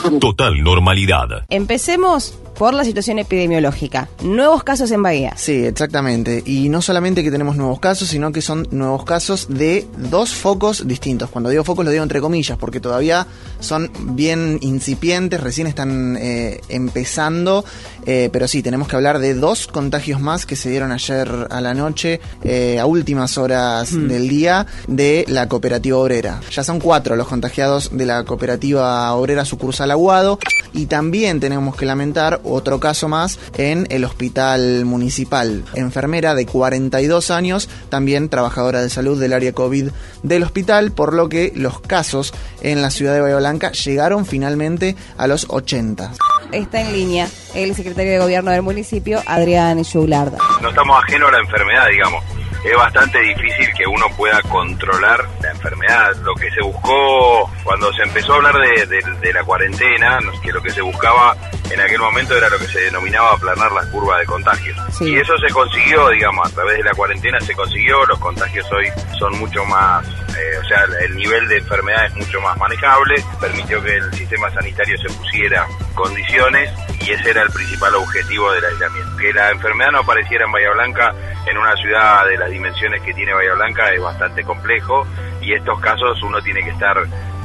Total 0.20 0.62
normalidad. 0.62 1.44
Empecemos 1.48 2.34
por 2.58 2.74
la 2.74 2.84
situación 2.84 3.18
epidemiológica. 3.18 4.10
Nuevos 4.22 4.62
casos 4.62 4.90
en 4.90 5.02
Bahía. 5.02 5.32
Sí, 5.36 5.64
exactamente. 5.64 6.42
Y 6.44 6.68
no 6.68 6.82
solamente 6.82 7.22
que 7.22 7.30
tenemos 7.30 7.56
nuevos 7.56 7.80
casos, 7.80 8.08
sino 8.08 8.32
que 8.32 8.42
son 8.42 8.68
nuevos 8.70 9.04
casos 9.04 9.46
de 9.48 9.86
dos 9.96 10.34
focos 10.34 10.86
distintos. 10.86 11.30
Cuando 11.30 11.48
digo 11.48 11.64
focos 11.64 11.86
lo 11.86 11.90
digo 11.90 12.02
entre 12.02 12.20
comillas, 12.20 12.58
porque 12.58 12.78
todavía 12.78 13.26
son 13.60 13.90
bien 14.14 14.58
incipientes, 14.60 15.40
recién 15.40 15.68
están 15.68 16.18
eh, 16.20 16.60
empezando. 16.68 17.64
Eh, 18.04 18.28
pero 18.30 18.46
sí, 18.46 18.62
tenemos 18.62 18.88
que 18.88 18.96
hablar 18.96 19.20
de 19.20 19.32
dos 19.32 19.66
contagios 19.66 20.20
más 20.20 20.44
que 20.44 20.56
se 20.56 20.68
dieron 20.68 20.92
ayer 20.92 21.30
a 21.48 21.62
la 21.62 21.72
noche, 21.72 22.20
eh, 22.42 22.78
a 22.78 22.84
últimas 22.84 23.38
horas 23.38 23.92
Hmm. 23.92 24.08
del 24.08 24.28
día, 24.28 24.66
de 24.86 25.24
la 25.28 25.48
cooperativa 25.48 25.96
obrera. 25.96 26.40
Ya 26.50 26.62
son 26.62 26.78
cuatro 26.78 27.16
los 27.16 27.26
contagiados 27.26 27.90
de 27.96 28.04
la 28.04 28.24
cooperativa 28.24 29.14
obrera 29.14 29.46
sucursal 29.46 29.89
Aguado. 29.90 30.38
Y 30.72 30.86
también 30.86 31.40
tenemos 31.40 31.76
que 31.76 31.86
lamentar 31.86 32.40
otro 32.44 32.78
caso 32.78 33.08
más 33.08 33.38
en 33.56 33.86
el 33.90 34.04
hospital 34.04 34.84
municipal. 34.84 35.64
Enfermera 35.74 36.34
de 36.34 36.46
42 36.46 37.30
años, 37.30 37.68
también 37.88 38.28
trabajadora 38.28 38.80
de 38.80 38.90
salud 38.90 39.20
del 39.20 39.32
área 39.32 39.52
COVID 39.52 39.90
del 40.22 40.42
hospital, 40.42 40.92
por 40.92 41.14
lo 41.14 41.28
que 41.28 41.52
los 41.56 41.80
casos 41.80 42.32
en 42.62 42.82
la 42.82 42.90
ciudad 42.90 43.14
de 43.14 43.20
Bahía 43.20 43.36
Blanca 43.36 43.72
llegaron 43.72 44.26
finalmente 44.26 44.96
a 45.16 45.26
los 45.26 45.46
80. 45.48 46.12
Está 46.52 46.80
en 46.80 46.92
línea 46.92 47.28
el 47.54 47.74
secretario 47.74 48.12
de 48.12 48.18
gobierno 48.18 48.50
del 48.50 48.62
municipio, 48.62 49.22
Adrián 49.26 49.82
Joulard. 49.84 50.34
no 50.60 50.68
estamos 50.68 51.02
ajenos 51.04 51.28
a 51.28 51.32
la 51.32 51.38
enfermedad, 51.38 51.86
digamos. 51.90 52.24
Es 52.64 52.76
bastante 52.76 53.18
difícil 53.20 53.68
que 53.76 53.86
uno 53.86 54.04
pueda 54.18 54.42
controlar 54.42 55.26
la 55.39 55.39
enfermedad. 55.60 56.16
Lo 56.22 56.34
que 56.34 56.50
se 56.50 56.62
buscó 56.62 57.50
cuando 57.62 57.92
se 57.92 58.02
empezó 58.02 58.32
a 58.32 58.36
hablar 58.36 58.54
de, 58.56 58.86
de- 58.86 59.02
de 59.20 59.32
la 59.32 59.44
cuarentena, 59.44 60.18
que 60.42 60.52
lo 60.52 60.62
que 60.62 60.70
se 60.70 60.80
buscaba 60.80 61.36
en 61.70 61.80
aquel 61.80 62.00
momento 62.00 62.36
era 62.36 62.48
lo 62.48 62.58
que 62.58 62.66
se 62.66 62.80
denominaba 62.80 63.32
aplanar 63.32 63.70
las 63.72 63.86
curvas 63.86 64.18
de 64.20 64.26
contagios. 64.26 64.76
Sí. 64.98 65.10
Y 65.12 65.18
eso 65.18 65.36
se 65.38 65.52
consiguió, 65.52 66.08
digamos, 66.08 66.50
a 66.50 66.54
través 66.54 66.78
de 66.78 66.84
la 66.84 66.92
cuarentena 66.92 67.38
se 67.40 67.54
consiguió. 67.54 68.04
Los 68.06 68.18
contagios 68.18 68.66
hoy 68.72 68.86
son 69.18 69.38
mucho 69.38 69.64
más, 69.66 70.04
eh, 70.40 70.58
o 70.58 70.64
sea, 70.64 70.84
el 71.04 71.16
nivel 71.16 71.46
de 71.48 71.58
enfermedad 71.58 72.06
es 72.06 72.14
mucho 72.14 72.40
más 72.40 72.56
manejable. 72.56 73.22
Permitió 73.40 73.82
que 73.82 73.96
el 73.96 74.12
sistema 74.14 74.50
sanitario 74.50 74.96
se 74.98 75.08
pusiera 75.14 75.66
condiciones 75.94 76.70
y 77.00 77.10
ese 77.10 77.30
era 77.30 77.42
el 77.42 77.50
principal 77.50 77.94
objetivo 77.94 78.50
del 78.52 78.64
aislamiento. 78.64 79.16
Que 79.16 79.32
la 79.32 79.50
enfermedad 79.50 79.92
no 79.92 79.98
apareciera 79.98 80.46
en 80.46 80.52
Bahía 80.52 80.70
Blanca, 80.72 81.14
en 81.46 81.58
una 81.58 81.74
ciudad 81.76 82.26
de 82.26 82.38
las 82.38 82.50
dimensiones 82.50 83.02
que 83.02 83.12
tiene 83.14 83.34
Bahía 83.34 83.54
Blanca, 83.54 83.92
es 83.92 84.00
bastante 84.00 84.44
complejo 84.44 85.06
y 85.40 85.52
estos 85.52 85.80
casos 85.80 86.22
uno 86.22 86.40
tiene 86.42 86.62
que 86.62 86.70
estar 86.70 86.96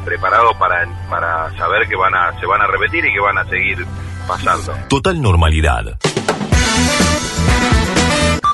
preparado 0.04 0.52
para, 0.59 0.88
para 1.09 1.52
saber 1.58 1.88
que 1.88 1.96
van 1.96 2.14
a, 2.14 2.40
se 2.40 2.46
van 2.46 2.62
a 2.62 2.68
repetir 2.68 3.06
y 3.06 3.14
que 3.14 3.20
van 3.20 3.38
a 3.38 3.46
seguir 3.46 3.86
pasando. 4.28 4.74
Total 4.88 5.22
normalidad. 5.22 5.98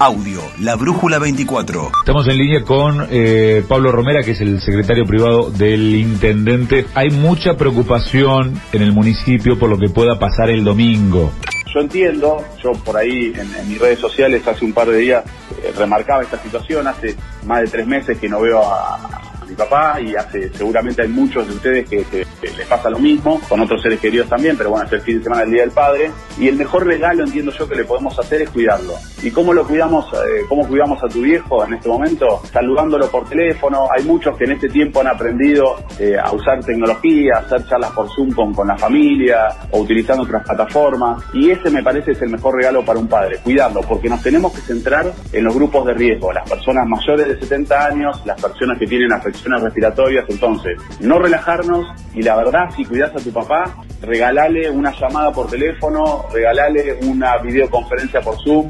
Audio, 0.01 0.41
La 0.61 0.75
Brújula 0.77 1.19
24. 1.19 1.91
Estamos 1.99 2.27
en 2.27 2.35
línea 2.35 2.63
con 2.63 3.05
eh, 3.11 3.63
Pablo 3.67 3.91
Romera, 3.91 4.23
que 4.23 4.31
es 4.31 4.41
el 4.41 4.59
secretario 4.59 5.05
privado 5.05 5.51
del 5.51 5.93
intendente. 5.93 6.87
Hay 6.95 7.11
mucha 7.11 7.55
preocupación 7.55 8.59
en 8.73 8.81
el 8.81 8.93
municipio 8.93 9.59
por 9.59 9.69
lo 9.69 9.77
que 9.77 9.89
pueda 9.89 10.17
pasar 10.17 10.49
el 10.49 10.63
domingo. 10.63 11.31
Yo 11.71 11.81
entiendo, 11.81 12.43
yo 12.63 12.71
por 12.83 12.97
ahí 12.97 13.31
en, 13.35 13.53
en 13.53 13.69
mis 13.69 13.77
redes 13.77 13.99
sociales 13.99 14.47
hace 14.47 14.65
un 14.65 14.73
par 14.73 14.89
de 14.89 14.97
días 14.97 15.23
eh, 15.63 15.71
remarcaba 15.77 16.23
esta 16.23 16.41
situación, 16.41 16.87
hace 16.87 17.15
más 17.45 17.61
de 17.61 17.67
tres 17.67 17.85
meses 17.85 18.17
que 18.17 18.27
no 18.27 18.41
veo 18.41 18.59
a, 18.59 18.95
a 18.95 19.20
mi 19.51 19.57
papá 19.57 19.99
y 20.01 20.15
hace 20.15 20.49
seguramente 20.53 21.01
hay 21.01 21.09
muchos 21.09 21.47
de 21.47 21.53
ustedes 21.53 21.89
que, 21.89 22.25
les 22.41 22.67
pasa 22.67 22.89
lo 22.89 22.99
mismo, 22.99 23.39
con 23.47 23.59
otros 23.59 23.81
seres 23.81 23.99
queridos 23.99 24.27
también, 24.27 24.57
pero 24.57 24.71
bueno, 24.71 24.85
es 24.85 24.93
el 24.93 25.01
fin 25.01 25.17
de 25.17 25.23
semana 25.23 25.43
el 25.43 25.51
Día 25.51 25.61
del 25.61 25.71
Padre 25.71 26.11
y 26.39 26.47
el 26.47 26.55
mejor 26.55 26.85
regalo 26.85 27.23
entiendo 27.23 27.51
yo 27.51 27.67
que 27.67 27.75
le 27.75 27.83
podemos 27.83 28.17
hacer 28.17 28.41
es 28.41 28.49
cuidarlo. 28.49 28.93
¿Y 29.21 29.29
cómo 29.29 29.53
lo 29.53 29.67
cuidamos, 29.67 30.11
eh, 30.13 30.45
cómo 30.47 30.67
cuidamos 30.67 31.03
a 31.03 31.07
tu 31.07 31.21
viejo 31.21 31.63
en 31.65 31.73
este 31.73 31.87
momento? 31.87 32.41
Saludándolo 32.51 33.09
por 33.09 33.27
teléfono, 33.27 33.87
hay 33.95 34.03
muchos 34.05 34.37
que 34.37 34.45
en 34.45 34.53
este 34.53 34.69
tiempo 34.69 35.01
han 35.01 35.07
aprendido 35.07 35.77
eh, 35.99 36.15
a 36.17 36.31
usar 36.31 36.63
tecnología, 36.63 37.35
a 37.35 37.39
hacer 37.39 37.65
charlas 37.67 37.91
por 37.91 38.09
Zoom 38.09 38.31
con, 38.31 38.53
con 38.53 38.67
la 38.67 38.77
familia 38.77 39.49
o 39.71 39.81
utilizando 39.81 40.23
otras 40.23 40.43
plataformas 40.43 41.23
y 41.33 41.51
ese 41.51 41.69
me 41.69 41.83
parece 41.83 42.11
es 42.11 42.21
el 42.21 42.29
mejor 42.29 42.55
regalo 42.55 42.83
para 42.83 42.99
un 42.99 43.07
padre, 43.07 43.39
cuidarlo, 43.43 43.81
porque 43.81 44.09
nos 44.09 44.23
tenemos 44.23 44.53
que 44.53 44.61
centrar 44.61 45.11
en 45.31 45.43
los 45.43 45.53
grupos 45.53 45.85
de 45.85 45.93
riesgo, 45.93 46.31
las 46.31 46.49
personas 46.49 46.87
mayores 46.87 47.27
de 47.27 47.39
70 47.39 47.85
años, 47.85 48.21
las 48.25 48.41
personas 48.41 48.77
que 48.79 48.87
tienen 48.87 49.11
afecciones 49.41 49.63
respiratorias, 49.63 50.25
entonces 50.29 50.77
no 50.99 51.19
relajarnos 51.19 51.87
y 52.13 52.21
la 52.21 52.35
verdad, 52.35 52.69
si 52.75 52.85
cuidas 52.85 53.11
a 53.15 53.19
tu 53.19 53.31
papá, 53.31 53.75
regalale 54.01 54.69
una 54.69 54.91
llamada 54.97 55.31
por 55.31 55.49
teléfono, 55.49 56.25
regalale 56.31 56.99
una 57.03 57.37
videoconferencia 57.37 58.21
por 58.21 58.35
Zoom, 58.43 58.69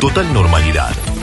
Total 0.00 0.34
normalidad. 0.34 1.13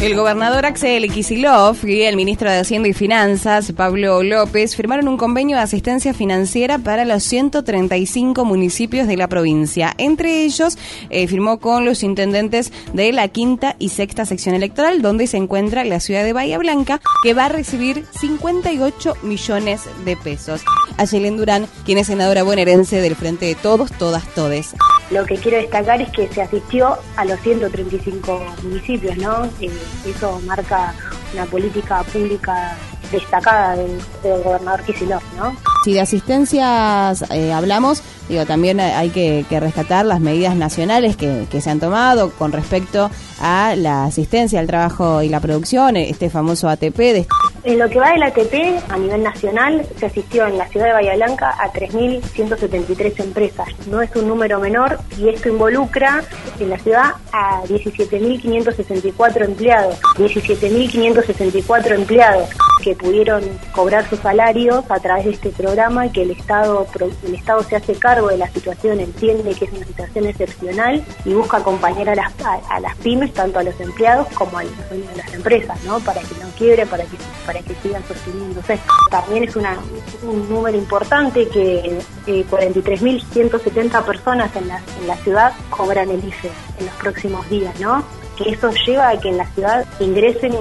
El 0.00 0.14
gobernador 0.14 0.64
Axel 0.64 1.10
Kicillof 1.10 1.84
y 1.84 2.02
el 2.02 2.14
ministro 2.14 2.48
de 2.48 2.58
Hacienda 2.58 2.88
y 2.88 2.92
Finanzas, 2.92 3.72
Pablo 3.72 4.22
López, 4.22 4.76
firmaron 4.76 5.08
un 5.08 5.16
convenio 5.16 5.56
de 5.56 5.62
asistencia 5.64 6.14
financiera 6.14 6.78
para 6.78 7.04
los 7.04 7.24
135 7.24 8.44
municipios 8.44 9.08
de 9.08 9.16
la 9.16 9.26
provincia. 9.26 9.94
Entre 9.98 10.44
ellos, 10.44 10.78
eh, 11.10 11.26
firmó 11.26 11.58
con 11.58 11.84
los 11.84 12.04
intendentes 12.04 12.72
de 12.92 13.10
la 13.12 13.26
quinta 13.26 13.74
y 13.80 13.88
sexta 13.88 14.24
sección 14.24 14.54
electoral, 14.54 15.02
donde 15.02 15.26
se 15.26 15.36
encuentra 15.36 15.82
la 15.82 15.98
ciudad 15.98 16.22
de 16.22 16.32
Bahía 16.32 16.58
Blanca, 16.58 17.00
que 17.24 17.34
va 17.34 17.46
a 17.46 17.48
recibir 17.48 18.04
58 18.20 19.16
millones 19.24 19.80
de 20.04 20.16
pesos. 20.16 20.62
Ayelen 20.96 21.36
Durán, 21.36 21.66
quien 21.84 21.98
es 21.98 22.06
senadora 22.06 22.44
bonaerense 22.44 23.00
del 23.00 23.16
Frente 23.16 23.46
de 23.46 23.56
Todos, 23.56 23.90
Todas, 23.90 24.32
Todes. 24.32 24.74
Lo 25.10 25.24
que 25.24 25.36
quiero 25.36 25.56
destacar 25.58 26.02
es 26.02 26.10
que 26.10 26.28
se 26.28 26.42
asistió 26.42 26.98
a 27.16 27.24
los 27.24 27.40
135 27.40 28.44
municipios, 28.62 29.16
¿no? 29.16 29.46
Eh, 29.60 29.70
eso 30.06 30.40
marca 30.46 30.94
una 31.32 31.46
política 31.46 32.02
pública 32.04 32.76
destacada 33.10 33.76
del, 33.76 33.98
gobernador 34.22 34.82
Kicillof, 34.82 35.22
¿no? 35.36 35.56
Si 35.84 35.94
de 35.94 36.00
asistencias 36.00 37.24
eh, 37.30 37.52
hablamos, 37.52 38.02
digo, 38.28 38.44
también 38.44 38.80
hay 38.80 39.08
que, 39.08 39.46
que 39.48 39.60
rescatar 39.60 40.04
las 40.04 40.20
medidas 40.20 40.54
nacionales 40.56 41.16
que, 41.16 41.46
que 41.50 41.60
se 41.62 41.70
han 41.70 41.80
tomado 41.80 42.30
con 42.32 42.52
respecto 42.52 43.10
a 43.40 43.74
la 43.76 44.04
asistencia 44.04 44.60
al 44.60 44.66
trabajo 44.66 45.22
y 45.22 45.28
la 45.28 45.40
producción, 45.40 45.96
este 45.96 46.28
famoso 46.28 46.68
ATP. 46.68 46.98
De... 46.98 47.26
En 47.64 47.78
lo 47.78 47.88
que 47.88 47.98
va 47.98 48.12
del 48.12 48.22
ATP 48.22 48.54
a 48.88 48.96
nivel 48.96 49.22
nacional, 49.22 49.86
se 49.96 50.06
asistió 50.06 50.46
en 50.46 50.58
la 50.58 50.68
ciudad 50.68 50.86
de 50.86 50.92
Bahía 50.92 51.16
Blanca 51.16 51.54
a 51.58 51.72
3.173 51.72 53.20
empresas. 53.20 53.68
No 53.88 54.00
es 54.00 54.14
un 54.14 54.28
número 54.28 54.60
menor 54.60 54.98
y 55.18 55.28
esto 55.28 55.48
involucra 55.48 56.22
en 56.60 56.70
la 56.70 56.78
ciudad 56.78 57.12
a 57.32 57.62
17.564 57.64 59.44
empleados. 59.44 60.00
17.564 60.16 61.94
empleados 61.94 62.48
que 62.82 62.94
pudieron 62.94 63.42
cobrar 63.72 64.08
sus 64.08 64.20
salarios 64.20 64.84
a 64.88 65.00
través 65.00 65.24
de 65.24 65.30
este 65.32 65.50
programa 65.50 66.06
y 66.06 66.10
que 66.10 66.22
el 66.22 66.30
Estado, 66.30 66.86
el 67.26 67.34
Estado 67.34 67.62
se 67.64 67.76
hace 67.76 67.94
cargo 67.94 68.28
de 68.28 68.38
la 68.38 68.48
situación, 68.48 69.00
entiende 69.00 69.54
que 69.54 69.64
es 69.64 69.72
una 69.72 69.84
situación 69.84 70.26
excepcional 70.26 71.04
y 71.24 71.34
busca 71.34 71.58
acompañar 71.58 72.08
a 72.10 72.14
las, 72.14 72.32
a, 72.44 72.54
a 72.70 72.80
las 72.80 72.96
pymes, 72.96 73.32
tanto 73.34 73.58
a 73.58 73.62
los 73.62 73.78
empleados 73.80 74.28
como 74.28 74.58
a 74.58 74.64
los 74.64 74.90
de 74.90 75.04
las 75.16 75.34
empresas, 75.34 75.82
¿no? 75.84 75.98
Para 76.00 76.20
que 76.20 76.34
no 76.40 76.48
quiebre, 76.56 76.86
para 76.86 77.04
que, 77.04 77.16
para 77.48 77.62
que 77.62 77.74
sigan 77.76 78.06
sosteniéndose. 78.06 78.78
También 79.10 79.44
es 79.44 79.56
un 79.56 80.48
número 80.50 80.76
importante 80.76 81.48
que 81.48 81.98
eh, 82.26 82.44
43.170 82.46 84.04
personas 84.04 84.54
en 84.54 84.68
la, 84.68 84.82
en 85.00 85.06
la 85.06 85.16
ciudad 85.16 85.54
cobran 85.70 86.10
el 86.10 86.22
IFE 86.22 86.50
en 86.78 86.84
los 86.84 86.94
próximos 86.96 87.48
días, 87.48 87.80
¿no? 87.80 88.04
Que 88.36 88.50
eso 88.50 88.70
lleva 88.86 89.08
a 89.08 89.18
que 89.18 89.30
en 89.30 89.38
la 89.38 89.46
ciudad 89.46 89.86
ingresen 89.98 90.52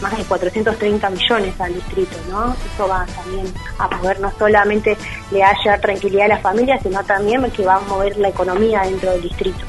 más 0.00 0.16
de 0.16 0.24
430 0.24 1.10
millones 1.10 1.60
al 1.60 1.74
distrito, 1.74 2.16
¿no? 2.30 2.56
Eso 2.74 2.88
va 2.88 3.04
también 3.04 3.46
a 3.78 3.88
mover, 3.88 4.18
no 4.18 4.32
solamente 4.38 4.96
le 5.30 5.44
haya 5.44 5.78
tranquilidad 5.78 6.24
a 6.24 6.28
la 6.28 6.38
familia, 6.38 6.80
sino 6.82 7.04
también 7.04 7.50
que 7.50 7.66
va 7.66 7.74
a 7.74 7.80
mover 7.80 8.16
la 8.16 8.28
economía 8.28 8.80
dentro 8.80 9.10
del 9.10 9.20
distrito. 9.20 9.60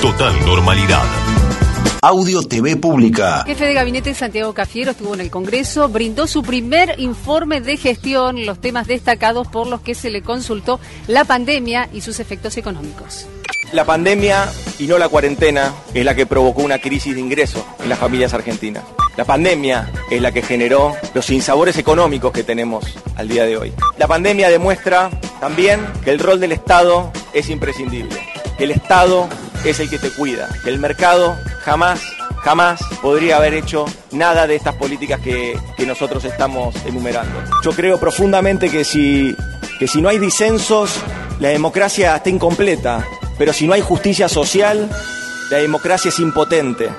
Total 0.00 0.46
normalidad. 0.46 1.39
Audio 2.02 2.40
TV 2.40 2.76
Pública. 2.76 3.44
Jefe 3.44 3.66
de 3.66 3.74
gabinete 3.74 4.14
Santiago 4.14 4.54
Cafiero 4.54 4.92
estuvo 4.92 5.12
en 5.12 5.20
el 5.20 5.30
Congreso, 5.30 5.90
brindó 5.90 6.26
su 6.26 6.42
primer 6.42 6.98
informe 6.98 7.60
de 7.60 7.76
gestión, 7.76 8.46
los 8.46 8.58
temas 8.58 8.86
destacados 8.86 9.46
por 9.48 9.66
los 9.66 9.82
que 9.82 9.94
se 9.94 10.08
le 10.08 10.22
consultó 10.22 10.80
la 11.08 11.24
pandemia 11.24 11.90
y 11.92 12.00
sus 12.00 12.18
efectos 12.18 12.56
económicos. 12.56 13.26
La 13.72 13.84
pandemia 13.84 14.48
y 14.78 14.86
no 14.86 14.96
la 14.96 15.10
cuarentena 15.10 15.74
es 15.92 16.02
la 16.02 16.14
que 16.14 16.24
provocó 16.24 16.62
una 16.62 16.78
crisis 16.78 17.14
de 17.14 17.20
ingresos 17.20 17.62
en 17.82 17.90
las 17.90 17.98
familias 17.98 18.32
argentinas. 18.32 18.82
La 19.18 19.26
pandemia 19.26 19.92
es 20.10 20.22
la 20.22 20.32
que 20.32 20.40
generó 20.40 20.96
los 21.12 21.26
sinsabores 21.26 21.76
económicos 21.76 22.32
que 22.32 22.44
tenemos 22.44 22.86
al 23.16 23.28
día 23.28 23.44
de 23.44 23.58
hoy. 23.58 23.74
La 23.98 24.08
pandemia 24.08 24.48
demuestra 24.48 25.10
también 25.38 25.86
que 26.02 26.12
el 26.12 26.18
rol 26.18 26.40
del 26.40 26.52
Estado 26.52 27.12
es 27.34 27.50
imprescindible, 27.50 28.16
que 28.56 28.64
el 28.64 28.70
Estado 28.70 29.28
es 29.66 29.78
el 29.80 29.90
que 29.90 29.98
te 29.98 30.10
cuida, 30.10 30.48
que 30.64 30.70
el 30.70 30.78
mercado 30.78 31.36
jamás 31.60 32.00
jamás 32.42 32.80
podría 33.02 33.36
haber 33.36 33.54
hecho 33.54 33.84
nada 34.12 34.46
de 34.46 34.56
estas 34.56 34.74
políticas 34.74 35.20
que, 35.20 35.58
que 35.76 35.86
nosotros 35.86 36.24
estamos 36.24 36.74
enumerando. 36.86 37.38
Yo 37.62 37.72
creo 37.72 37.98
profundamente 37.98 38.70
que 38.70 38.84
si, 38.84 39.34
que 39.78 39.86
si 39.86 40.00
no 40.00 40.08
hay 40.08 40.18
disensos, 40.18 41.00
la 41.38 41.48
democracia 41.48 42.16
está 42.16 42.30
incompleta, 42.30 43.06
pero 43.38 43.52
si 43.52 43.66
no 43.66 43.74
hay 43.74 43.82
justicia 43.82 44.28
social, 44.28 44.88
la 45.50 45.58
democracia 45.58 46.08
es 46.08 46.18
impotente. 46.18 46.90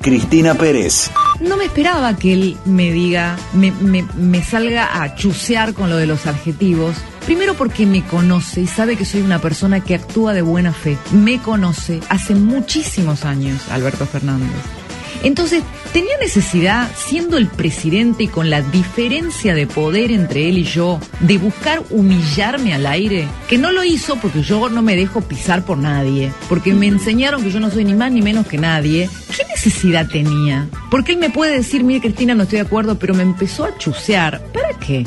Cristina 0.00 0.54
Pérez. 0.54 1.10
No 1.40 1.56
me 1.56 1.66
esperaba 1.66 2.16
que 2.16 2.32
él 2.32 2.56
me 2.64 2.90
diga, 2.90 3.36
me, 3.52 3.72
me, 3.72 4.42
salga 4.42 5.02
a 5.02 5.14
chusear 5.14 5.74
con 5.74 5.90
lo 5.90 5.96
de 5.96 6.06
los 6.06 6.26
adjetivos. 6.26 6.96
Primero 7.26 7.54
porque 7.54 7.86
me 7.86 8.02
conoce 8.04 8.62
y 8.62 8.66
sabe 8.66 8.96
que 8.96 9.04
soy 9.04 9.20
una 9.20 9.40
persona 9.40 9.80
que 9.80 9.94
actúa 9.94 10.32
de 10.32 10.42
buena 10.42 10.72
fe. 10.72 10.96
Me 11.12 11.40
conoce 11.40 12.00
hace 12.08 12.34
muchísimos 12.34 13.24
años, 13.24 13.68
Alberto 13.70 14.06
Fernández. 14.06 14.79
Entonces, 15.22 15.62
¿tenía 15.92 16.16
necesidad, 16.20 16.90
siendo 16.96 17.36
el 17.36 17.46
presidente 17.46 18.24
y 18.24 18.28
con 18.28 18.50
la 18.50 18.62
diferencia 18.62 19.54
de 19.54 19.66
poder 19.66 20.10
entre 20.10 20.48
él 20.48 20.58
y 20.58 20.64
yo, 20.64 20.98
de 21.20 21.38
buscar 21.38 21.82
humillarme 21.90 22.72
al 22.72 22.86
aire? 22.86 23.28
Que 23.48 23.58
no 23.58 23.72
lo 23.72 23.84
hizo 23.84 24.16
porque 24.16 24.42
yo 24.42 24.68
no 24.68 24.82
me 24.82 24.96
dejo 24.96 25.20
pisar 25.20 25.64
por 25.64 25.78
nadie, 25.78 26.32
porque 26.48 26.72
me 26.72 26.86
enseñaron 26.86 27.42
que 27.42 27.50
yo 27.50 27.60
no 27.60 27.70
soy 27.70 27.84
ni 27.84 27.94
más 27.94 28.12
ni 28.12 28.22
menos 28.22 28.46
que 28.46 28.58
nadie. 28.58 29.10
¿Qué 29.36 29.44
necesidad 29.44 30.08
tenía? 30.08 30.68
Porque 30.90 31.12
él 31.12 31.18
me 31.18 31.30
puede 31.30 31.56
decir, 31.56 31.84
mire 31.84 32.00
Cristina, 32.00 32.34
no 32.34 32.44
estoy 32.44 32.58
de 32.58 32.66
acuerdo, 32.66 32.98
pero 32.98 33.14
me 33.14 33.22
empezó 33.22 33.64
a 33.64 33.76
chusear. 33.76 34.40
¿Para 34.52 34.70
qué? 34.78 35.04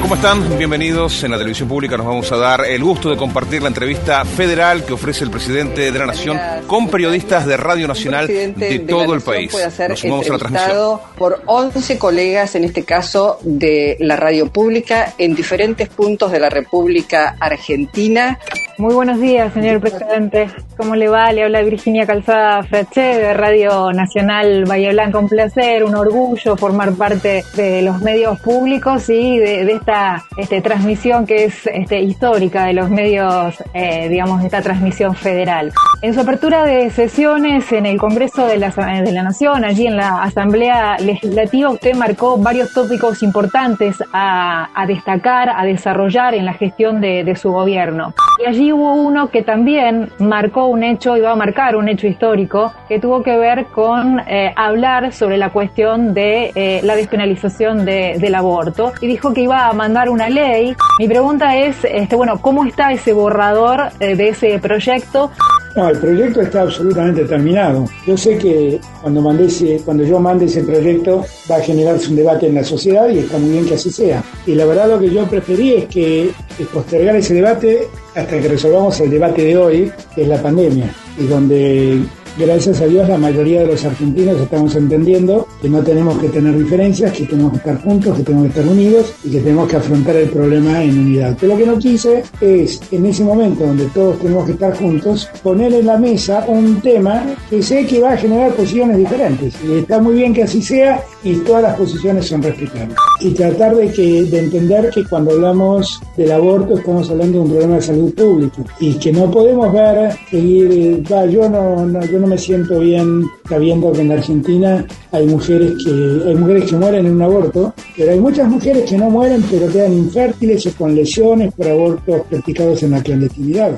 ¿Cómo 0.00 0.14
están? 0.14 0.58
Bienvenidos. 0.58 1.22
En 1.24 1.30
la 1.30 1.38
televisión 1.38 1.68
pública 1.68 1.96
nos 1.96 2.06
vamos 2.06 2.32
a 2.32 2.36
dar 2.36 2.64
el 2.64 2.82
gusto 2.82 3.10
de 3.10 3.16
compartir 3.16 3.62
la 3.62 3.68
entrevista 3.68 4.24
federal 4.24 4.84
que 4.84 4.94
ofrece 4.94 5.24
el 5.24 5.30
presidente 5.30 5.92
de 5.92 5.98
la 5.98 6.06
Nación 6.06 6.40
con 6.66 6.88
periodistas 6.88 7.46
de 7.46 7.56
Radio 7.56 7.86
Nacional 7.86 8.26
de 8.26 8.84
todo 8.88 9.14
el 9.14 9.20
país. 9.20 9.52
Nos 9.88 10.00
sumamos 10.00 10.28
a 10.28 10.32
la 10.32 10.38
transmisión. 10.38 11.00
por 11.16 11.42
11 11.46 11.98
colegas, 11.98 12.54
en 12.54 12.64
este 12.64 12.84
caso 12.84 13.38
de 13.42 13.96
la 14.00 14.16
radio 14.16 14.50
pública, 14.50 15.14
en 15.18 15.34
diferentes 15.34 15.88
puntos 15.88 16.32
de 16.32 16.40
la 16.40 16.50
República 16.50 17.36
Argentina. 17.38 18.38
Muy 18.80 18.94
buenos 18.94 19.20
días, 19.20 19.52
señor 19.52 19.78
presidente. 19.78 20.48
¿Cómo 20.78 20.96
le 20.96 21.10
va? 21.10 21.30
Le 21.32 21.44
habla 21.44 21.60
Virginia 21.60 22.06
Calzada 22.06 22.62
Frache 22.62 23.02
de 23.02 23.34
Radio 23.34 23.92
Nacional 23.92 24.64
Bahía 24.64 24.92
Blanca. 24.92 25.18
Un 25.18 25.28
placer, 25.28 25.84
un 25.84 25.94
orgullo 25.94 26.56
formar 26.56 26.94
parte 26.94 27.44
de 27.56 27.82
los 27.82 28.00
medios 28.00 28.40
públicos 28.40 29.10
y 29.10 29.38
de, 29.38 29.66
de 29.66 29.72
esta 29.74 30.24
este, 30.38 30.62
transmisión 30.62 31.26
que 31.26 31.44
es 31.44 31.66
este, 31.66 32.00
histórica 32.00 32.64
de 32.64 32.72
los 32.72 32.88
medios, 32.88 33.62
eh, 33.74 34.08
digamos, 34.08 34.40
de 34.40 34.46
esta 34.46 34.62
transmisión 34.62 35.14
federal. 35.14 35.72
En 36.00 36.14
su 36.14 36.20
apertura 36.20 36.64
de 36.64 36.88
sesiones 36.88 37.70
en 37.72 37.84
el 37.84 37.98
Congreso 37.98 38.46
de 38.46 38.56
la, 38.56 38.70
de 38.70 39.12
la 39.12 39.22
Nación, 39.22 39.66
allí 39.66 39.88
en 39.88 39.98
la 39.98 40.22
Asamblea 40.22 40.96
Legislativa, 40.98 41.68
usted 41.68 41.94
marcó 41.94 42.38
varios 42.38 42.72
tópicos 42.72 43.22
importantes 43.22 43.98
a, 44.14 44.70
a 44.74 44.86
destacar, 44.86 45.50
a 45.50 45.66
desarrollar 45.66 46.34
en 46.34 46.46
la 46.46 46.54
gestión 46.54 47.02
de, 47.02 47.24
de 47.24 47.36
su 47.36 47.52
gobierno. 47.52 48.14
Y 48.42 48.46
allí 48.48 48.69
hubo 48.72 48.94
uno 48.94 49.30
que 49.30 49.42
también 49.42 50.10
marcó 50.18 50.66
un 50.66 50.82
hecho, 50.82 51.16
iba 51.16 51.30
a 51.30 51.36
marcar 51.36 51.76
un 51.76 51.88
hecho 51.88 52.06
histórico, 52.06 52.72
que 52.88 52.98
tuvo 52.98 53.22
que 53.22 53.36
ver 53.36 53.66
con 53.66 54.20
eh, 54.20 54.52
hablar 54.56 55.12
sobre 55.12 55.36
la 55.38 55.50
cuestión 55.50 56.14
de 56.14 56.52
eh, 56.54 56.80
la 56.82 56.96
despenalización 56.96 57.84
de, 57.84 58.16
del 58.18 58.34
aborto 58.34 58.92
y 59.00 59.06
dijo 59.06 59.32
que 59.32 59.42
iba 59.42 59.68
a 59.68 59.72
mandar 59.72 60.08
una 60.08 60.28
ley. 60.28 60.74
Mi 60.98 61.08
pregunta 61.08 61.56
es, 61.56 61.84
este, 61.84 62.16
bueno, 62.16 62.40
¿cómo 62.40 62.64
está 62.64 62.92
ese 62.92 63.12
borrador 63.12 63.90
eh, 64.00 64.16
de 64.16 64.28
ese 64.28 64.58
proyecto? 64.58 65.30
No, 65.76 65.88
el 65.88 65.98
proyecto 65.98 66.40
está 66.40 66.62
absolutamente 66.62 67.24
terminado. 67.24 67.84
Yo 68.06 68.16
sé 68.16 68.36
que 68.38 68.80
cuando, 69.00 69.22
mande 69.22 69.46
ese, 69.46 69.80
cuando 69.84 70.02
yo 70.02 70.18
mande 70.18 70.46
ese 70.46 70.64
proyecto 70.64 71.24
va 71.48 71.56
a 71.56 71.60
generarse 71.60 72.08
un 72.08 72.16
debate 72.16 72.48
en 72.48 72.56
la 72.56 72.64
sociedad 72.64 73.08
y 73.08 73.20
está 73.20 73.38
muy 73.38 73.50
bien 73.50 73.66
que 73.66 73.74
así 73.74 73.90
sea. 73.90 74.22
Y 74.46 74.54
la 74.56 74.66
verdad 74.66 74.88
lo 74.88 74.98
que 74.98 75.10
yo 75.10 75.24
preferí 75.26 75.74
es 75.74 75.86
que 75.86 76.30
es 76.58 76.66
postergar 76.72 77.14
ese 77.14 77.34
debate 77.34 77.86
hasta 78.16 78.40
que 78.40 78.48
resolvamos 78.48 78.98
el 79.00 79.10
debate 79.10 79.44
de 79.44 79.56
hoy, 79.56 79.92
que 80.14 80.22
es 80.22 80.28
la 80.28 80.42
pandemia, 80.42 80.92
y 81.18 81.26
donde 81.26 82.02
gracias 82.40 82.80
a 82.80 82.86
Dios 82.86 83.08
la 83.08 83.18
mayoría 83.18 83.60
de 83.60 83.66
los 83.66 83.84
argentinos 83.84 84.40
estamos 84.40 84.74
entendiendo 84.74 85.46
que 85.60 85.68
no 85.68 85.82
tenemos 85.82 86.18
que 86.18 86.28
tener 86.28 86.56
diferencias, 86.56 87.12
que 87.12 87.26
tenemos 87.26 87.52
que 87.52 87.58
estar 87.58 87.82
juntos, 87.82 88.16
que 88.16 88.22
tenemos 88.22 88.44
que 88.46 88.60
estar 88.60 88.72
unidos 88.72 89.12
y 89.24 89.30
que 89.30 89.40
tenemos 89.40 89.68
que 89.68 89.76
afrontar 89.76 90.16
el 90.16 90.28
problema 90.30 90.82
en 90.82 90.98
unidad. 90.98 91.36
Pero 91.38 91.52
lo 91.52 91.58
que 91.58 91.66
no 91.66 91.78
quise 91.78 92.22
es, 92.40 92.80
en 92.90 93.06
ese 93.06 93.24
momento 93.24 93.66
donde 93.66 93.86
todos 93.86 94.18
tenemos 94.18 94.46
que 94.46 94.52
estar 94.52 94.74
juntos, 94.76 95.28
poner 95.42 95.72
en 95.74 95.86
la 95.86 95.98
mesa 95.98 96.44
un 96.48 96.80
tema 96.80 97.24
que 97.48 97.62
sé 97.62 97.86
que 97.86 98.00
va 98.00 98.12
a 98.12 98.16
generar 98.16 98.52
posiciones 98.54 98.96
diferentes. 98.96 99.54
Y 99.62 99.78
está 99.78 100.00
muy 100.00 100.14
bien 100.14 100.32
que 100.32 100.44
así 100.44 100.62
sea 100.62 101.02
y 101.22 101.34
todas 101.36 101.62
las 101.62 101.76
posiciones 101.76 102.26
son 102.26 102.42
respetables. 102.42 102.96
Y 103.20 103.30
tratar 103.30 103.76
de, 103.76 103.92
que, 103.92 104.24
de 104.24 104.38
entender 104.38 104.90
que 104.90 105.04
cuando 105.04 105.32
hablamos 105.32 106.00
del 106.16 106.32
aborto 106.32 106.78
estamos 106.78 107.10
hablando 107.10 107.38
de 107.38 107.44
un 107.44 107.50
problema 107.50 107.74
de 107.76 107.82
salud 107.82 108.14
pública 108.14 108.62
y 108.80 108.94
que 108.94 109.12
no 109.12 109.30
podemos 109.30 109.70
ver, 109.72 110.12
seguir, 110.30 111.02
va, 111.12 111.26
yo 111.26 111.48
no, 111.48 111.84
no, 111.84 112.02
yo 112.06 112.18
no 112.18 112.29
me 112.30 112.38
siento 112.38 112.78
bien 112.78 113.24
sabiendo 113.48 113.92
que 113.92 114.02
en 114.02 114.12
Argentina 114.12 114.86
hay 115.10 115.26
mujeres 115.26 115.72
que 115.84 115.90
hay 116.28 116.34
mujeres 116.36 116.70
que 116.70 116.76
mueren 116.76 117.06
en 117.06 117.14
un 117.16 117.22
aborto, 117.22 117.74
pero 117.96 118.12
hay 118.12 118.20
muchas 118.20 118.48
mujeres 118.48 118.88
que 118.88 118.96
no 118.96 119.10
mueren 119.10 119.42
pero 119.50 119.66
quedan 119.70 119.92
infértiles 119.92 120.64
o 120.66 120.72
con 120.74 120.94
lesiones 120.94 121.52
por 121.52 121.66
abortos 121.66 122.22
practicados 122.30 122.82
en 122.84 122.92
la 122.92 123.02
clandestinidad. 123.02 123.72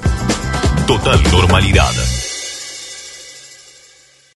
Total 0.87 1.19
normalidad. 1.33 2.12